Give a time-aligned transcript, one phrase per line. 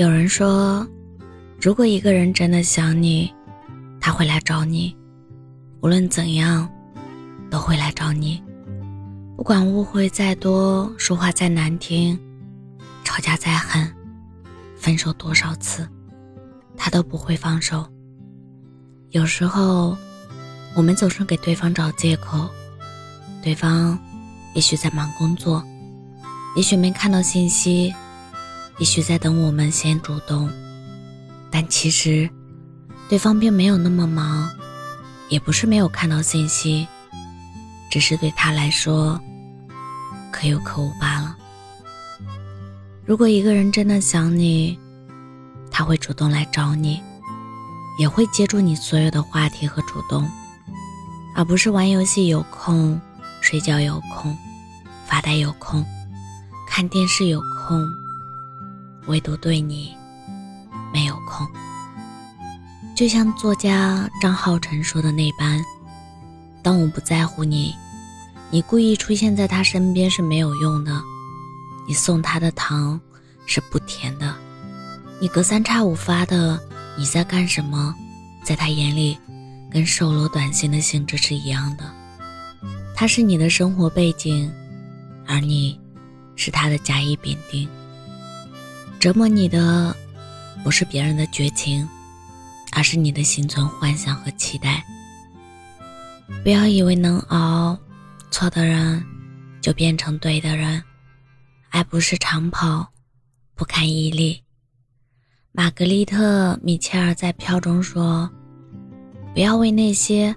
[0.00, 0.88] 有人说，
[1.60, 3.30] 如果一个人真的想你，
[4.00, 4.96] 他会来找你，
[5.82, 6.66] 无论怎样，
[7.50, 8.42] 都会来找你。
[9.36, 12.18] 不管误会再多，说话再难听，
[13.04, 13.94] 吵架再狠，
[14.74, 15.86] 分手多少次，
[16.78, 17.86] 他都不会放手。
[19.10, 19.94] 有时候，
[20.74, 22.48] 我们总是给对方找借口，
[23.42, 23.98] 对方
[24.54, 25.62] 也许在忙工作，
[26.56, 27.94] 也许没看到信息。
[28.80, 30.50] 也许在等我们先主动，
[31.50, 32.28] 但其实
[33.10, 34.50] 对方并没有那么忙，
[35.28, 36.88] 也不是没有看到信息，
[37.90, 39.20] 只是对他来说
[40.32, 41.36] 可有可无罢了。
[43.04, 44.78] 如果一个人真的想你，
[45.70, 47.02] 他会主动来找你，
[47.98, 50.26] 也会接住你所有的话题和主动，
[51.36, 52.98] 而不是玩游戏有空、
[53.42, 54.34] 睡觉有空、
[55.04, 55.84] 发呆有空、
[56.66, 57.86] 看电视有空。
[59.06, 59.96] 唯独对你
[60.92, 61.46] 没有空，
[62.94, 65.60] 就像作家张浩晨说的那般
[66.62, 67.74] ：“当我不在乎你，
[68.50, 70.92] 你故意出现在他身边是没有用的；
[71.88, 73.00] 你送他的糖
[73.46, 74.34] 是不甜的；
[75.20, 76.60] 你隔三差五发的
[76.98, 77.94] 你在干什么，
[78.44, 79.18] 在他眼里
[79.70, 81.84] 跟售楼短信的性质是一样的。
[82.94, 84.52] 他是你的生活背景，
[85.26, 85.80] 而你
[86.36, 87.68] 是他的甲乙丙丁。”
[89.00, 89.96] 折磨你的
[90.62, 91.88] 不是别人的绝情，
[92.72, 94.84] 而是你的心存幻想和期待。
[96.44, 97.78] 不要以为能熬，
[98.30, 99.02] 错的人
[99.62, 100.82] 就变成对的人。
[101.70, 102.86] 爱不是长跑，
[103.54, 104.42] 不堪一力。
[105.50, 108.30] 玛格丽特·米切尔在《飘》中说
[109.32, 110.36] ：“不要为那些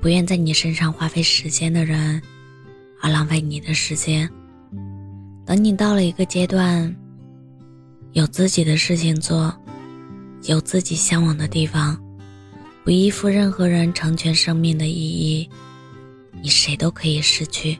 [0.00, 2.22] 不愿在你身上花费时间的人
[3.00, 4.30] 而浪费你的时间。
[5.44, 6.94] 等你到了一个阶段。”
[8.12, 9.54] 有自己的事情做，
[10.44, 11.98] 有自己向往的地方，
[12.84, 15.48] 不依附任何人成全生命的意义，
[16.42, 17.78] 你谁都可以失去。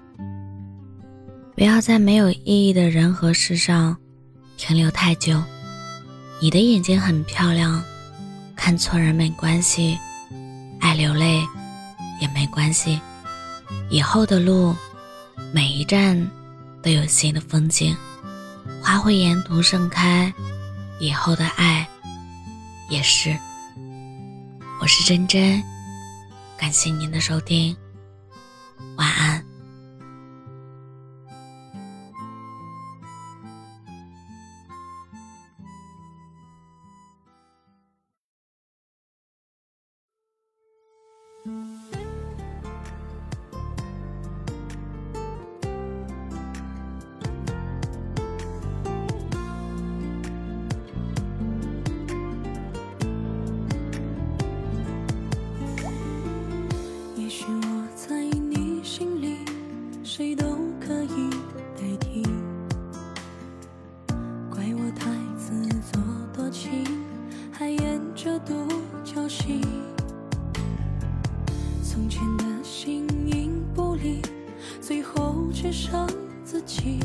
[1.54, 3.94] 不要在没有意义的人和事上
[4.56, 5.42] 停留太久。
[6.40, 7.82] 你的眼睛很漂亮，
[8.56, 9.98] 看错人没关系，
[10.80, 11.42] 爱流泪
[12.20, 12.98] 也没关系。
[13.90, 14.74] 以后的路，
[15.52, 16.26] 每一站
[16.82, 17.94] 都有新的风景。
[18.82, 20.32] 花会沿途盛开，
[20.98, 21.88] 以后的爱
[22.88, 23.38] 也是。
[24.80, 25.62] 我是真真，
[26.58, 27.76] 感谢您的收听，
[28.96, 29.51] 晚安。
[74.82, 76.04] 最后只剩
[76.44, 76.98] 自己。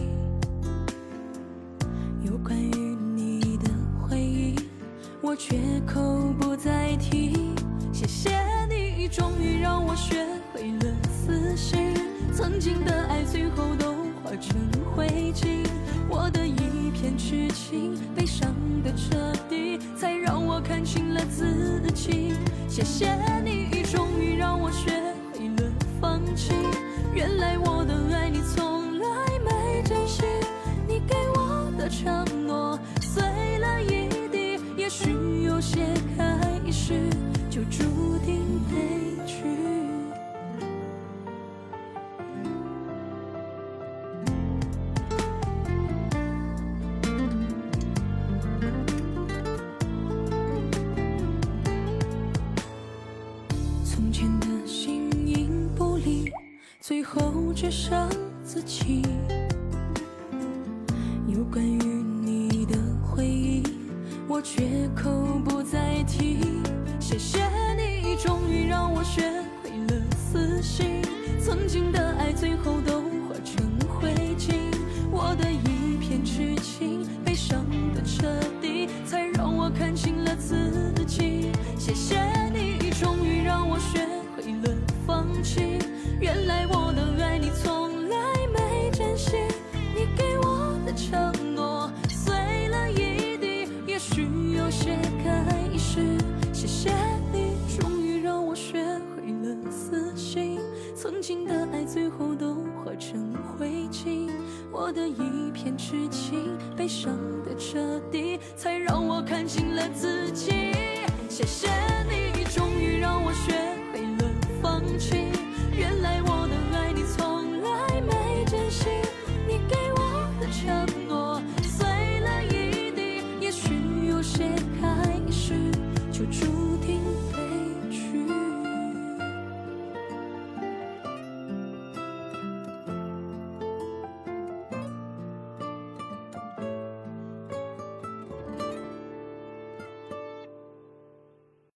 [2.23, 3.69] 有关于你的
[4.01, 4.55] 回忆，
[5.21, 6.01] 我绝口
[6.39, 7.53] 不再提。
[7.93, 8.31] 谢谢
[8.67, 11.93] 你，终于让我学会了死心。
[12.33, 14.57] 曾经的爱，最后都化成
[14.95, 15.63] 灰烬。
[16.09, 18.51] 我的一片痴情，悲伤
[18.83, 22.33] 的彻底，才让我看清了自己。
[22.67, 23.15] 谢谢
[23.45, 24.89] 你，终于让我学
[25.31, 25.71] 会了
[26.01, 26.53] 放弃。
[27.17, 29.07] 原来我的爱你从来
[29.43, 30.21] 没珍惜，
[30.87, 33.23] 你给我的承诺碎
[33.57, 35.79] 了一地，也许有些
[36.15, 37.09] 开始
[37.49, 39.43] 就注定悲剧。
[53.83, 54.56] 从前的。
[56.87, 58.09] 最后只剩
[58.45, 59.01] 自己。
[61.27, 61.83] 有关于
[62.23, 63.61] 你的回忆，
[64.25, 65.11] 我绝口
[65.43, 66.37] 不再提。
[66.97, 67.39] 谢谢
[67.75, 69.21] 你，终于让我学
[69.61, 71.01] 会了死心。
[71.41, 74.55] 曾经的爱，最后都化成灰烬。
[75.11, 78.25] 我的一片痴情，悲伤的彻
[105.89, 110.73] 剧情悲伤的彻底，才让我看清了自己。
[111.29, 111.76] 谢谢。